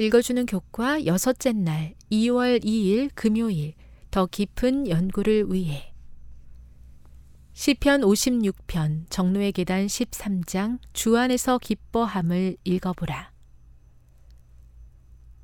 [0.00, 3.74] 읽어주는 교과 여섯째 날 2월 2일 금요일
[4.12, 5.92] 더 깊은 연구를 위해
[7.52, 13.32] 시편 56편 정로의 계단 13장 주 안에서 기뻐함을 읽어보라.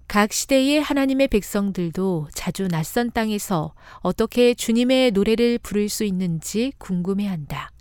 [0.06, 7.72] 각 시대의 하나님의 백성들도 자주 낯선 땅에서 어떻게 주님의 노래를 부를 수 있는지 궁금해한다.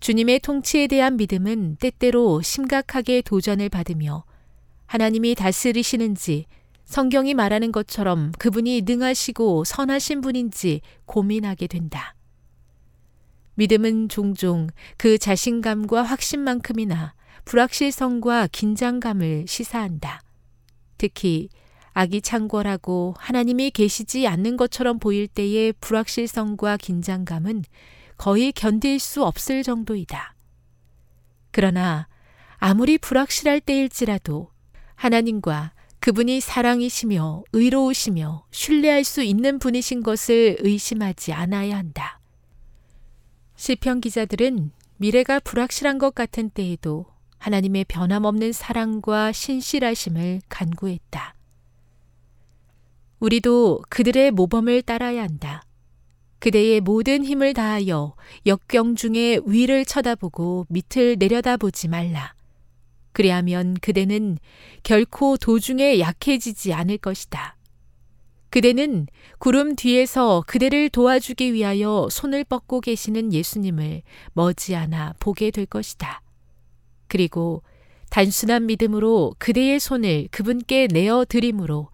[0.00, 4.24] 주님의 통치에 대한 믿음은 때때로 심각하게 도전을 받으며
[4.86, 6.46] 하나님이 다스리시는지
[6.84, 12.14] 성경이 말하는 것처럼 그분이 능하시고 선하신 분인지 고민하게 된다.
[13.54, 20.20] 믿음은 종종 그 자신감과 확신만큼이나 불확실성과 긴장감을 시사한다.
[20.98, 21.48] 특히
[21.92, 27.64] 악이 창궐하고 하나님이 계시지 않는 것처럼 보일 때의 불확실성과 긴장감은
[28.16, 30.34] 거의 견딜 수 없을 정도이다.
[31.52, 32.08] 그러나
[32.56, 34.50] 아무리 불확실할 때일지라도
[35.04, 42.20] 하나님과 그분이 사랑이시며 의로우시며 신뢰할 수 있는 분이신 것을 의심하지 않아야 한다.
[43.54, 47.04] 시편 기자들은 미래가 불확실한 것 같은 때에도
[47.36, 51.34] 하나님의 변함없는 사랑과 신실하심을 간구했다.
[53.20, 55.64] 우리도 그들의 모범을 따라야 한다.
[56.38, 58.14] 그대의 모든 힘을 다하여
[58.46, 62.34] 역경 중에 위를 쳐다보고 밑을 내려다보지 말라.
[63.14, 64.38] 그리하면 그대는
[64.82, 67.56] 결코 도중에 약해지지 않을 것이다.
[68.50, 69.06] 그대는
[69.38, 74.02] 구름 뒤에서 그대를 도와주기 위하여 손을 뻗고 계시는 예수님을
[74.34, 76.22] 머지않아 보게 될 것이다.
[77.08, 77.62] 그리고
[78.10, 81.88] 단순한 믿음으로 그대의 손을 그분께 내어 드림으로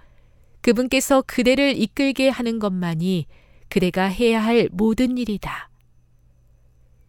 [0.62, 3.26] 그분께서 그대를 이끌게 하는 것만이
[3.68, 5.70] 그대가 해야 할 모든 일이다.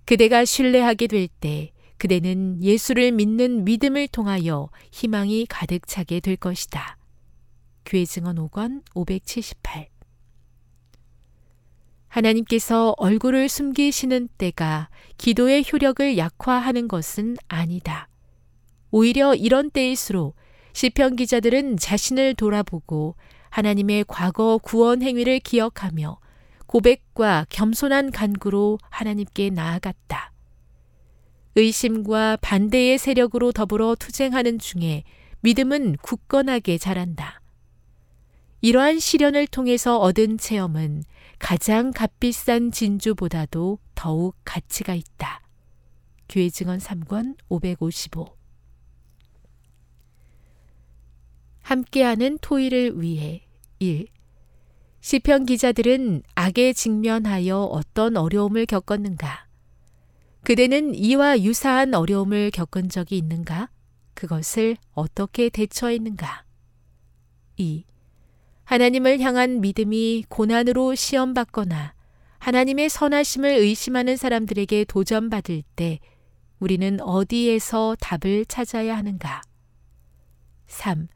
[0.05, 1.71] 그대가 신뢰하게 될 때
[2.02, 6.97] 그대는 예수를 믿는 믿음을 통하여 희망이 가득 차게 될 것이다.
[7.85, 9.88] 교회 증언 5권 578
[12.07, 14.89] 하나님께서 얼굴을 숨기시는 때가
[15.19, 18.07] 기도의 효력을 약화하는 것은 아니다.
[18.89, 20.35] 오히려 이런 때일수록
[20.73, 23.16] 시편 기자들은 자신을 돌아보고
[23.51, 26.18] 하나님의 과거 구원 행위를 기억하며
[26.66, 30.31] 고백과 겸손한 간구로 하나님께 나아갔다.
[31.56, 35.03] 의심과 반대의 세력으로 더불어 투쟁하는 중에
[35.41, 37.41] 믿음은 굳건하게 자란다.
[38.62, 41.03] 이러한 시련을 통해서 얻은 체험은
[41.39, 45.41] 가장 값비싼 진주보다도 더욱 가치가 있다.
[46.29, 48.38] 교회 증언 3권 555
[51.62, 53.41] 함께하는 토의를 위해
[53.79, 54.07] 1.
[55.01, 59.50] 시편 기자들은 악에 직면하여 어떤 어려움을 겪었는가?
[60.44, 63.69] 그대는 이와 유사한 어려움을 겪은 적이 있는가?
[64.16, 66.46] 그것을 어떻게 대처했는가?
[67.57, 67.84] 2.
[68.63, 71.94] 하나님을 향한 믿음이 고난으로 시험받거나
[72.40, 76.00] 하나님의 선하심을 의심하는 사람들에게 도전받을 때
[76.59, 79.41] 우리는 어디에서 답을 찾아야 하는가?
[80.68, 81.07] 3.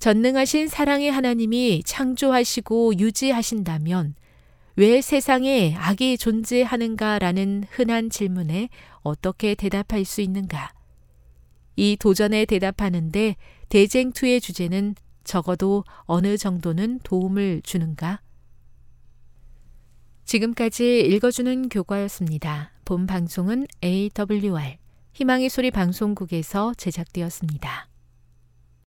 [0.00, 4.14] 전능하신 사랑의 하나님이 창조하시고 유지하신다면
[4.78, 8.68] 왜 세상에 악이 존재하는가라는 흔한 질문에
[9.02, 10.72] 어떻게 대답할 수 있는가?
[11.74, 13.34] 이 도전에 대답하는데
[13.70, 14.94] 대쟁투의 주제는
[15.24, 18.20] 적어도 어느 정도는 도움을 주는가?
[20.24, 22.70] 지금까지 읽어주는 교과였습니다.
[22.84, 24.78] 본 방송은 AWR
[25.12, 27.88] 희망의 소리 방송국에서 제작되었습니다.